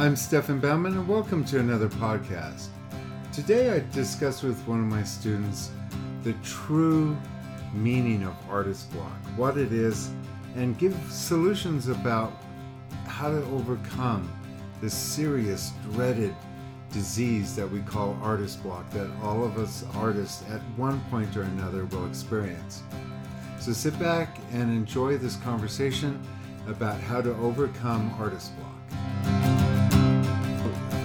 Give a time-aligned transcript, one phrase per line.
[0.00, 2.68] I'm Stefan Baumann, and welcome to another podcast.
[3.34, 5.72] Today, I discuss with one of my students
[6.22, 7.14] the true
[7.74, 10.10] meaning of artist block, what it is,
[10.56, 12.32] and give solutions about
[13.06, 14.26] how to overcome
[14.80, 16.34] this serious, dreaded
[16.90, 21.42] disease that we call artist block that all of us artists at one point or
[21.42, 22.82] another will experience.
[23.58, 26.26] So sit back and enjoy this conversation
[26.68, 28.79] about how to overcome artist block.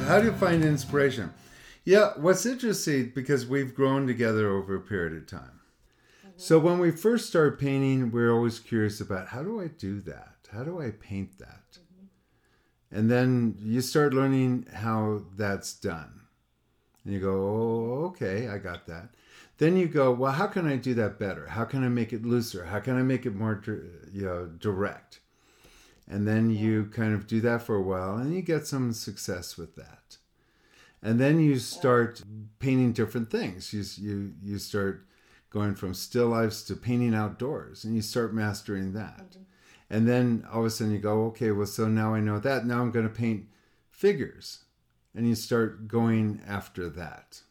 [0.05, 1.34] How do you find inspiration?
[1.84, 5.62] Yeah, what's interesting because we've grown together over a period of time.
[6.38, 10.36] So when we first start painting, we're always curious about how do I do that?
[10.54, 11.80] How do I paint that?
[11.80, 12.98] Mm-hmm.
[12.98, 16.22] And then you start learning how that's done.
[17.04, 19.10] And you go, oh, okay, I got that.
[19.58, 21.48] Then you go, well, how can I do that better?
[21.48, 22.66] How can I make it looser?
[22.66, 23.60] How can I make it more,
[24.13, 25.22] you know, direct?
[26.08, 29.57] And then you kind of do that for a while and you get some success
[29.57, 30.18] with that.
[31.02, 32.21] And then you start
[32.60, 33.74] painting different things.
[33.74, 35.05] You, you, you start
[35.49, 39.32] going from still lifes to painting outdoors and you start mastering that.
[39.32, 39.41] Mm-hmm.
[39.90, 42.65] And then all of a sudden you go, okay, well, so now I know that.
[42.65, 43.48] Now I'm going to paint
[43.91, 44.63] figures.
[45.15, 47.41] And you start going after that.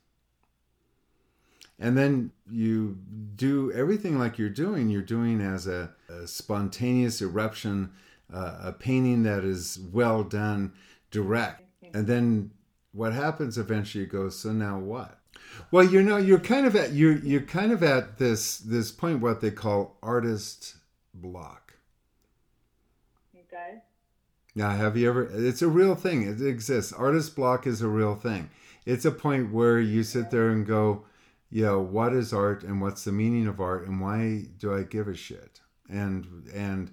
[1.78, 2.98] And then you
[3.34, 7.92] do everything like you're doing, you're doing as a, a spontaneous eruption,
[8.32, 10.72] uh, a painting that is well done,
[11.10, 11.62] direct.
[11.92, 12.50] And then
[12.92, 15.18] what happens eventually goes, so now what?
[15.70, 19.20] Well, you know, you're kind of at you're you're kind of at this this point
[19.20, 20.76] what they call artist
[21.12, 21.74] block
[23.36, 23.78] Okay.
[24.54, 25.28] now, have you ever?
[25.32, 26.22] It's a real thing.
[26.22, 26.92] It exists.
[26.92, 28.50] Artist block is a real thing.
[28.86, 31.04] It's a point where you sit there and go,
[31.50, 34.82] you know, what is art and what's the meaning of art and why do I
[34.82, 35.60] give a shit?
[35.88, 36.90] And and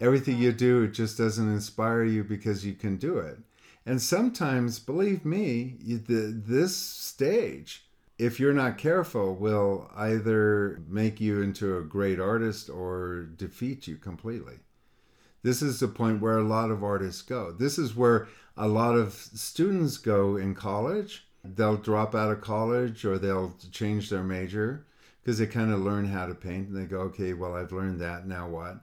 [0.00, 3.38] everything you do it just doesn't inspire you because you can do it.
[3.84, 7.84] And sometimes, believe me, this stage,
[8.18, 13.96] if you're not careful, will either make you into a great artist or defeat you
[13.96, 14.60] completely.
[15.42, 17.50] This is the point where a lot of artists go.
[17.50, 21.26] This is where a lot of students go in college.
[21.42, 24.86] They'll drop out of college or they'll change their major
[25.20, 28.00] because they kind of learn how to paint and they go, okay, well, I've learned
[28.00, 28.28] that.
[28.28, 28.76] Now what?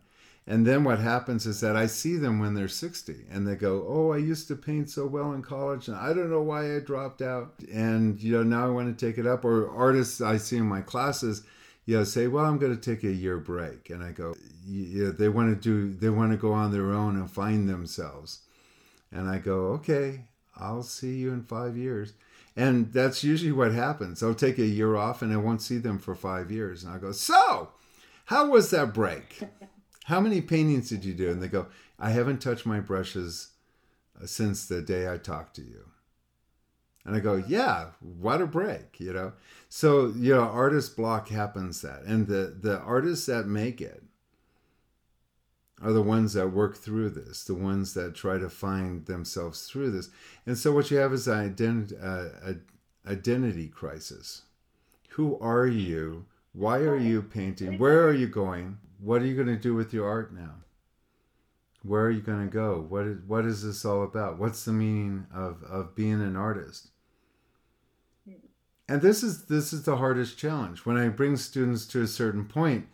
[0.49, 3.85] And then what happens is that I see them when they're 60 and they go,
[3.87, 6.79] Oh, I used to paint so well in college and I don't know why I
[6.79, 7.53] dropped out.
[7.71, 9.45] And, you know, now I want to take it up.
[9.45, 11.43] Or artists I see in my classes,
[11.85, 13.91] you know, say, well, I'm going to take a year break.
[13.91, 14.33] And I go,
[14.65, 18.39] yeah, they want to do, they want to go on their own and find themselves.
[19.11, 20.21] And I go, okay,
[20.57, 22.13] I'll see you in five years.
[22.55, 24.23] And that's usually what happens.
[24.23, 26.83] I'll take a year off and I won't see them for five years.
[26.83, 27.69] And I go, so
[28.25, 29.41] how was that break?
[30.09, 31.29] How many paintings did you do?
[31.29, 31.67] And they go,
[31.99, 33.49] I haven't touched my brushes
[34.19, 35.85] uh, since the day I talked to you.
[37.05, 39.33] And I go, yeah, what a break, you know?
[39.69, 42.01] So, you know, artist block happens that.
[42.07, 44.03] And the, the artists that make it
[45.79, 49.91] are the ones that work through this, the ones that try to find themselves through
[49.91, 50.09] this.
[50.47, 52.53] And so what you have is an ident- uh,
[53.07, 54.41] identity crisis.
[55.09, 56.25] Who are you?
[56.53, 57.77] Why are you painting?
[57.77, 58.79] Where are you going?
[59.01, 60.55] What are you going to do with your art now?
[61.83, 62.85] Where are you going to go?
[62.87, 64.37] What is, what is this all about?
[64.37, 66.89] What's the meaning of, of being an artist?
[68.89, 70.83] And this is this is the hardest challenge.
[70.83, 72.87] When I bring students to a certain point,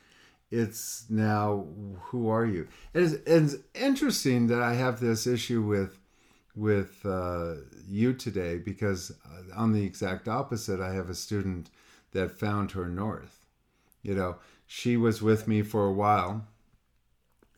[0.52, 1.68] it's now
[2.08, 2.68] who are you?
[2.94, 5.98] It's, it's interesting that I have this issue with
[6.54, 7.56] with uh,
[7.88, 11.70] you today because uh, on the exact opposite, I have a student
[12.12, 13.40] that found her north.
[14.04, 14.36] You know,
[14.68, 16.48] she was with me for a while,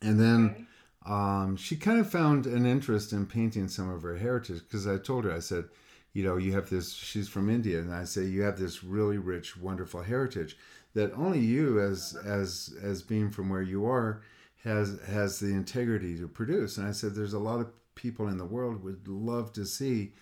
[0.02, 0.68] and then
[1.06, 4.98] um, she kind of found an interest in painting some of her heritage because I
[4.98, 5.66] told her, I said,
[6.14, 9.18] you know, you have this, she's from India, and I say, you have this really
[9.18, 10.58] rich, wonderful heritage
[10.94, 14.22] that only you, as, as, as being from where you are,
[14.64, 16.78] has, has the integrity to produce.
[16.78, 20.14] And I said, there's a lot of people in the world would love to see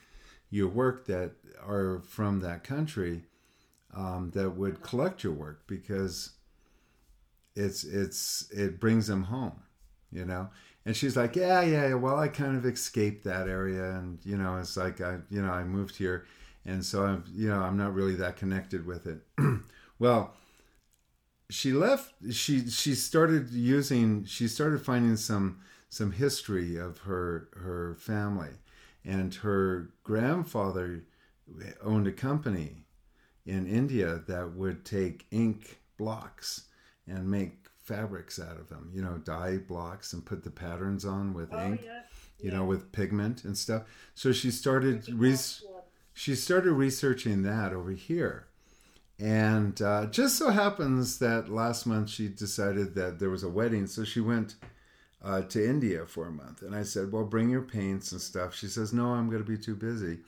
[0.49, 1.31] your work that
[1.65, 3.23] are from that country
[3.95, 6.31] um, that would collect your work because
[7.55, 9.61] it's it's it brings them home
[10.11, 10.49] you know?
[10.85, 14.57] And she's like yeah yeah well i kind of escaped that area and you know
[14.57, 16.27] it's like i you know i moved here
[16.63, 19.19] and so i'm you know i'm not really that connected with it.
[19.97, 20.35] Well
[21.49, 25.59] she left she she started using she started finding some
[25.89, 28.49] some history of her her family
[29.03, 31.03] and her grandfather
[31.83, 32.85] owned a company
[33.45, 36.63] in india that would take ink blocks
[37.07, 41.33] and make fabrics out of them, you know, dye blocks and put the patterns on
[41.33, 41.81] with oh, ink.
[41.83, 42.01] Yeah.
[42.39, 42.57] you yeah.
[42.57, 43.83] know, with pigment and stuff.
[44.15, 45.37] So she started re-
[46.13, 48.47] she started researching that over here.
[49.19, 53.87] And uh, just so happens that last month she decided that there was a wedding,
[53.87, 54.55] so she went
[55.23, 56.61] uh, to India for a month.
[56.61, 59.49] And I said, "Well, bring your paints and stuff." She says, "No, I'm going to
[59.49, 60.19] be too busy."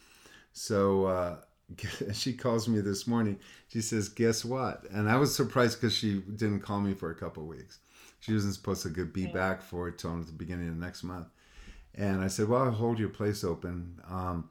[0.53, 1.38] So uh,
[2.14, 3.40] she calls me this morning.
[3.68, 7.16] She says, "Guess what?" And I was surprised because she didn't call me for a
[7.16, 7.80] couple weeks.
[8.19, 11.28] She wasn't supposed to be back for it till the beginning of next month.
[11.94, 14.50] And I said, "Well, I'll hold your place open." Um,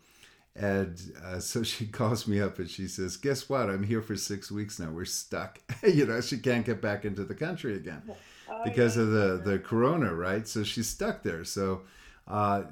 [0.54, 3.70] and uh, so she calls me up and she says, "Guess what?
[3.70, 4.90] I'm here for six weeks now.
[4.90, 5.60] We're stuck.
[5.82, 8.02] you know, she can't get back into the country again
[8.50, 9.02] oh, because yeah.
[9.02, 10.46] of the the corona, right?
[10.46, 11.44] So she's stuck there.
[11.44, 11.82] So,
[12.28, 12.64] uh,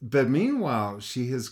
[0.00, 1.50] but meanwhile, she has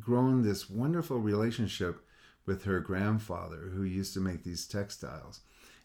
[0.00, 2.00] grown this wonderful relationship
[2.46, 5.40] with her grandfather, who used to make these textiles,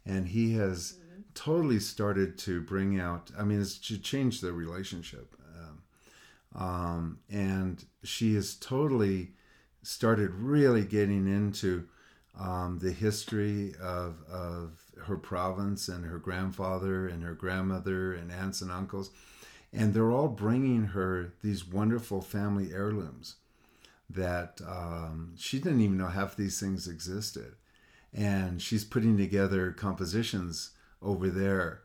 [0.06, 1.22] and he has mm-hmm.
[1.34, 3.32] totally started to bring out.
[3.38, 5.36] I mean, it's to change the relationship
[6.56, 9.32] um, and she has totally
[9.82, 11.88] started really getting into
[12.40, 18.62] um, the history of, of her province and her grandfather and her grandmother and aunts
[18.62, 19.12] and uncles.
[19.72, 23.36] And they're all bringing her these wonderful family heirlooms
[24.10, 27.56] that um, she didn't even know half these things existed.
[28.14, 30.72] And she's putting together compositions
[31.02, 31.82] over there.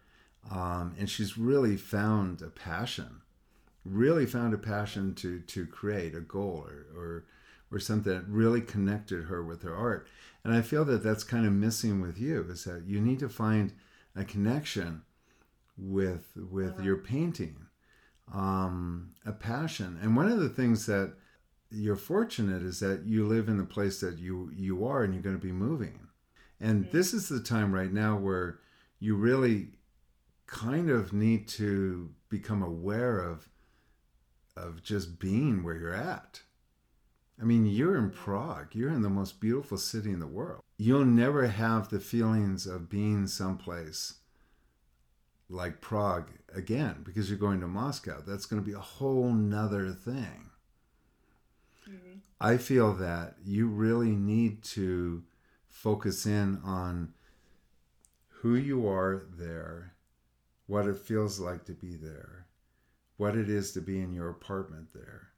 [0.50, 3.22] Um, and she's really found a passion
[3.90, 7.24] really found a passion to to create a goal or or,
[7.70, 10.06] or something that really connected her with her art.
[10.44, 13.28] And I feel that that's kind of missing with you is that you need to
[13.28, 13.72] find
[14.16, 15.02] a connection
[15.76, 16.82] with with uh-huh.
[16.82, 17.56] your painting,
[18.32, 19.98] um, a passion.
[20.02, 21.14] And one of the things that
[21.70, 25.22] you're fortunate is that you live in the place that you you are and you're
[25.22, 26.00] going to be moving.
[26.60, 26.96] And mm-hmm.
[26.96, 28.60] this is the time right now where
[28.98, 29.68] you really
[30.46, 33.48] kind of need to become aware of
[34.56, 36.40] of just being where you're at.
[37.40, 38.74] I mean, you're in Prague.
[38.74, 40.62] You're in the most beautiful city in the world.
[40.76, 44.14] You'll never have the feelings of being someplace
[45.48, 48.22] like Prague again because you're going to Moscow.
[48.26, 50.47] That's going to be a whole nother thing.
[52.40, 55.24] I feel that you really need to
[55.68, 57.14] focus in on
[58.28, 59.94] who you are there,
[60.66, 62.46] what it feels like to be there,
[63.16, 65.30] what it is to be in your apartment there,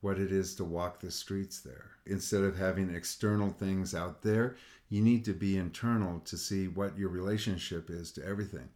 [0.00, 1.90] what it is to walk the streets there.
[2.06, 4.56] Instead of having external things out there,
[4.88, 8.68] you need to be internal to see what your relationship is to everything.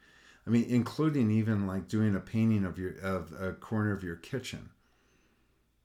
[0.47, 4.17] I mean, including even like doing a painting of your of a corner of your
[4.17, 4.71] kitchen.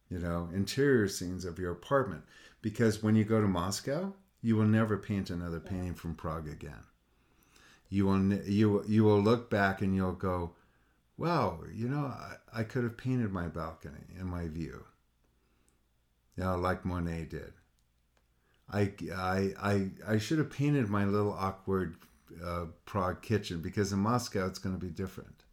[0.10, 2.24] You know, interior scenes of your apartment.
[2.62, 6.84] Because when you go to Moscow, you will never paint another painting from Prague again.
[7.90, 10.54] You will you you will look back and you'll go,
[11.18, 14.86] wow, you know, I, I could have painted my balcony and my view.
[16.36, 17.54] You know, like Monet did.
[18.72, 21.96] I, I, I, I should have painted my little awkward
[22.44, 25.44] uh, Prague kitchen because in Moscow it's going to be different.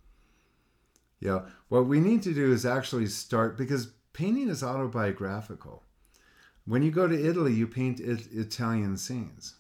[1.21, 5.83] Yeah, you know, what we need to do is actually start because painting is autobiographical.
[6.65, 9.57] When you go to Italy, you paint it, Italian scenes.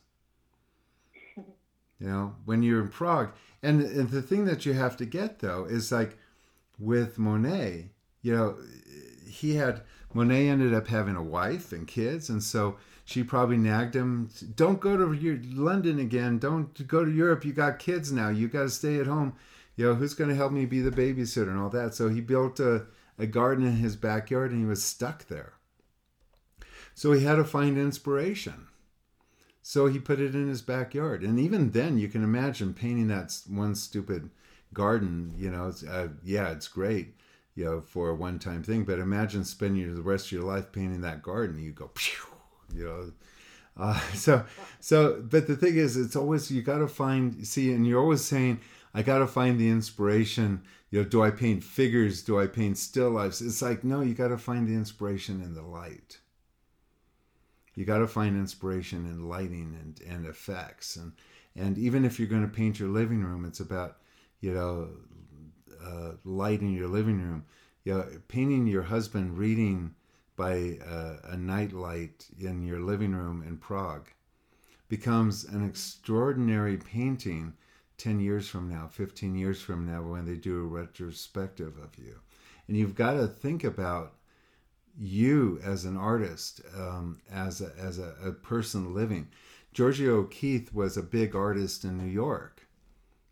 [2.00, 5.38] You know, when you're in Prague, and, and the thing that you have to get
[5.38, 6.18] though is like
[6.78, 7.90] with Monet,
[8.22, 8.56] you know,
[9.28, 13.94] he had Monet ended up having a wife and kids, and so she probably nagged
[13.94, 16.38] him, "Don't go to London again.
[16.38, 17.44] Don't go to Europe.
[17.44, 18.28] You got kids now.
[18.28, 19.34] You got to stay at home.
[19.76, 22.20] You know, who's going to help me be the babysitter and all that?" So he
[22.20, 22.86] built a,
[23.18, 25.54] a garden in his backyard, and he was stuck there.
[26.94, 28.68] So he had to find inspiration.
[29.62, 31.22] So he put it in his backyard.
[31.22, 34.30] And even then, you can imagine painting that one stupid
[34.72, 35.34] garden.
[35.38, 37.14] You know, uh, yeah, it's great,
[37.54, 38.84] you know, for a one time thing.
[38.84, 41.58] But imagine spending the rest of your life painting that garden.
[41.58, 41.90] You go,
[42.74, 43.12] you know.
[43.76, 44.44] Uh, so,
[44.80, 48.24] so, but the thing is, it's always, you got to find, see, and you're always
[48.24, 48.60] saying,
[48.94, 50.62] I got to find the inspiration.
[50.90, 52.22] You know, do I paint figures?
[52.22, 53.40] Do I paint still lifes?
[53.40, 56.18] It's like, no, you got to find the inspiration in the light
[57.74, 61.12] you got to find inspiration in lighting and, and effects and
[61.56, 63.98] and even if you're going to paint your living room it's about
[64.40, 64.88] you know
[65.84, 67.44] uh, lighting your living room
[67.84, 69.94] you know painting your husband reading
[70.36, 70.76] by
[71.30, 74.08] a night light in your living room in prague
[74.88, 77.52] becomes an extraordinary painting
[78.04, 82.20] 10 years from now 15 years from now when they do a retrospective of you
[82.68, 84.14] and you've got to think about
[84.98, 89.28] you as an artist, um, as a, as a, a, person living.
[89.72, 92.62] Georgia O'Keeffe was a big artist in New York,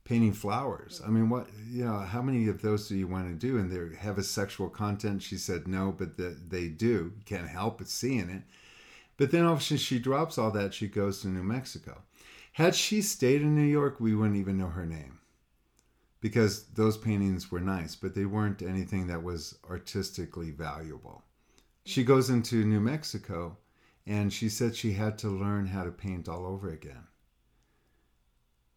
[0.05, 1.01] painting flowers.
[1.07, 3.59] I mean, what you know, how many of those do you want to do?
[3.59, 5.23] And they have a sexual content.
[5.23, 7.13] She said no, but the, they do.
[7.27, 8.43] Can't help but seeing it.
[9.17, 10.75] But then of she drops all that.
[10.75, 12.03] She goes to New Mexico.
[12.53, 15.21] Had she stayed in New York, we wouldn't even know her name
[16.21, 21.25] because those paintings were nice, but they weren't anything that was artistically valuable.
[21.85, 23.57] She goes into New Mexico
[24.07, 27.07] and she said she had to learn how to paint all over again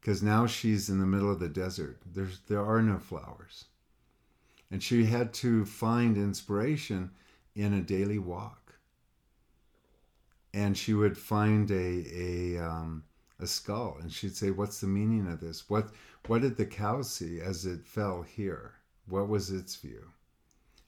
[0.05, 1.99] because now she's in the middle of the desert.
[2.05, 3.65] There's there are no flowers,
[4.69, 7.09] and she had to find inspiration
[7.55, 8.75] in a daily walk.
[10.53, 13.03] And she would find a a um,
[13.39, 15.69] a skull, and she'd say, "What's the meaning of this?
[15.69, 15.91] What
[16.27, 18.75] what did the cow see as it fell here?
[19.07, 20.11] What was its view?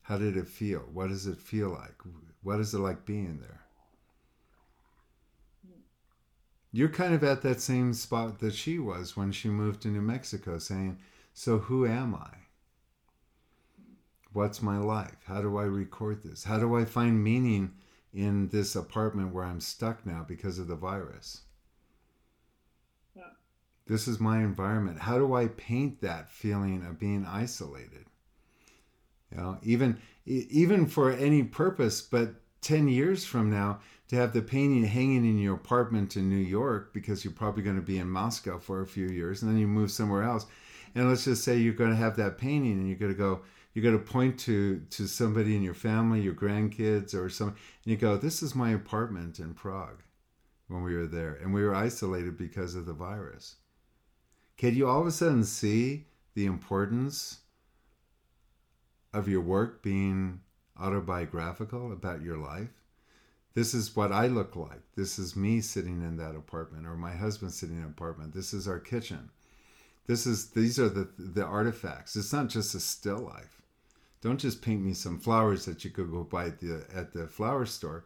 [0.02, 0.82] How did it feel?
[0.94, 2.02] What does it feel like?
[2.42, 3.68] What is it like being there?"
[6.72, 10.02] You're kind of at that same spot that she was when she moved to New
[10.02, 11.00] Mexico, saying,
[11.34, 12.30] So who am I?
[14.34, 15.24] What's my life?
[15.26, 16.44] How do I record this?
[16.44, 17.74] How do I find meaning
[18.14, 21.42] in this apartment where I'm stuck now because of the virus?
[23.88, 25.00] This is my environment.
[25.00, 28.06] How do I paint that feeling of being isolated?
[29.32, 33.80] You know, even even for any purpose, but 10 years from now,
[34.10, 37.76] to have the painting hanging in your apartment in New York because you're probably going
[37.76, 40.46] to be in Moscow for a few years and then you move somewhere else.
[40.96, 43.42] And let's just say you're going to have that painting and you're going to go,
[43.74, 47.58] you're going to point to to somebody in your family, your grandkids or some, and
[47.86, 50.04] you go, this is my apartment in Prague
[50.68, 51.34] when we were there.
[51.42, 53.58] And we were isolated because of the virus.
[54.58, 57.40] Can you all of a sudden see the importance
[59.14, 60.42] of your work being
[60.80, 62.78] autobiographical about your life?
[63.58, 64.84] this is what I look like.
[64.96, 68.36] This is me sitting in that apartment, or my husband sitting in an apartment.
[68.36, 69.32] This is our kitchen.
[70.06, 72.16] This is these are the the artifacts.
[72.16, 73.64] It's not just a still life.
[74.22, 77.26] Don't just paint me some flowers that you could go buy at the at the
[77.26, 78.06] flower store.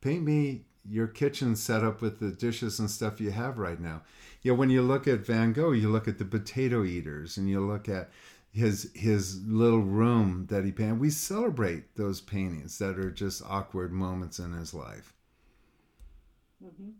[0.00, 4.02] Paint me your kitchen set up with the dishes and stuff you have right now.
[4.42, 7.48] You know, when you look at Van Gogh, you look at the potato eaters and
[7.48, 8.10] you look at
[8.52, 10.98] his his little room that he painted.
[10.98, 15.12] We celebrate those paintings that are just awkward moments in his life.
[16.64, 16.90] Mm-hmm.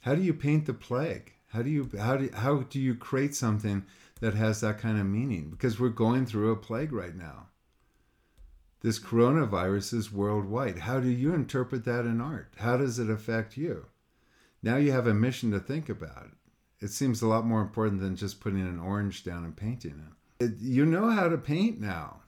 [0.00, 1.32] How do you paint the plague?
[1.48, 3.84] How do you how do how do you create something
[4.20, 5.50] that has that kind of meaning?
[5.50, 7.48] Because we're going through a plague right now.
[8.82, 10.80] This coronavirus is worldwide.
[10.80, 12.52] How do you interpret that in art?
[12.58, 13.86] How does it affect you?
[14.62, 16.30] Now you have a mission to think about.
[16.80, 20.16] It seems a lot more important than just putting an orange down and painting it
[20.60, 22.22] you know how to paint now.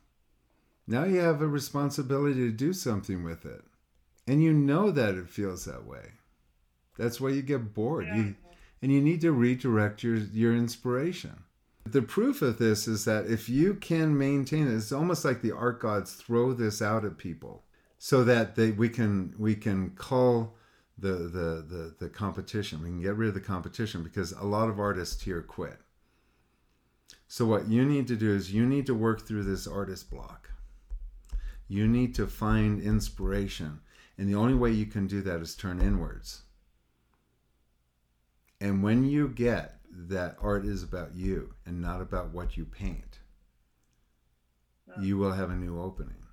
[0.87, 3.63] Now you have a responsibility to do something with it.
[4.27, 6.13] And you know that it feels that way.
[6.99, 8.07] That's why you get bored.
[8.07, 8.17] Yeah.
[8.17, 8.35] You,
[8.83, 11.44] and you need to redirect your, your inspiration.
[11.87, 15.53] The proof of this is that if you can maintain it, it's almost like the
[15.53, 17.65] art gods throw this out at people
[17.99, 20.57] so that they we can we can call
[20.99, 22.83] the the the, the competition.
[22.83, 25.79] We can get rid of the competition because a lot of artists here quit.
[27.29, 30.51] So, what you need to do is you need to work through this artist block.
[31.69, 33.81] You need to find inspiration.
[34.17, 36.43] And the only way you can do that is turn inwards.
[38.61, 43.21] And when you get that art is about you and not about what you paint,
[45.01, 46.27] you will have a new opening.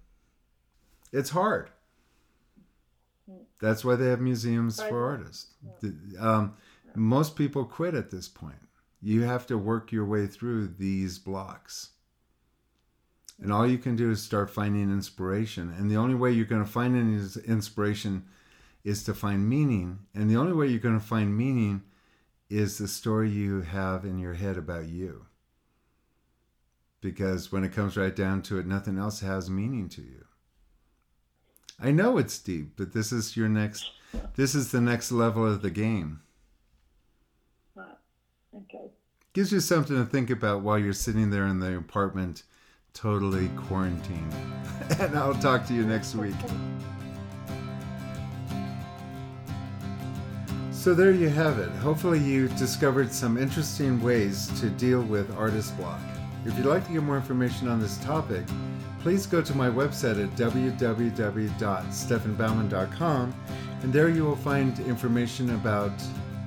[1.12, 1.70] It's hard.
[3.60, 5.54] That's why they have museums for artists.
[6.20, 6.56] Um,
[6.96, 8.56] most people quit at this point.
[9.02, 11.92] You have to work your way through these blocks.
[13.42, 15.74] And all you can do is start finding inspiration.
[15.76, 18.26] And the only way you're going to find any inspiration
[18.84, 20.00] is to find meaning.
[20.14, 21.84] And the only way you're going to find meaning
[22.52, 25.26] is the story you have in your head about you.
[27.00, 30.26] Because when it comes right down to it, nothing else has meaning to you.
[31.80, 33.90] I know it's deep, but this is your next
[34.36, 36.22] this is the next level of the game.
[38.54, 38.92] Okay.
[39.34, 42.44] Gives you something to think about while you're sitting there in the apartment,
[42.94, 44.34] totally quarantined.
[45.00, 46.36] and I'll talk to you next week.
[50.82, 51.70] So there you have it.
[51.74, 56.02] Hopefully, you discovered some interesting ways to deal with artist block.
[56.44, 58.44] If you'd like to get more information on this topic,
[59.02, 63.36] please go to my website at www.stefanbaumann.com,
[63.84, 65.92] and there you will find information about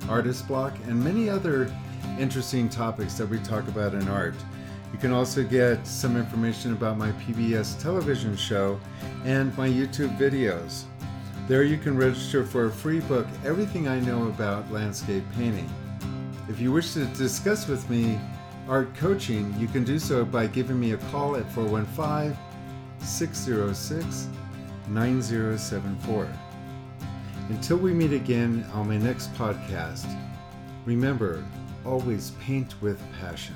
[0.09, 1.73] artist block and many other
[2.19, 4.35] interesting topics that we talk about in art.
[4.93, 8.81] You can also get some information about my PBS television show
[9.25, 10.87] and my YouTube videos.
[11.47, 15.69] There you can register for a free book, Everything I Know About Landscape Painting.
[16.49, 18.19] If you wish to discuss with me
[18.67, 22.35] art coaching, you can do so by giving me a call at 415
[22.99, 24.29] 606
[24.89, 26.29] 9074.
[27.51, 30.07] Until we meet again on my next podcast,
[30.87, 31.45] remember
[31.85, 33.55] always paint with passion.